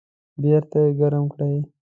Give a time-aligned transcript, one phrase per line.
[0.41, 1.55] بیرته یې ګرم کړئ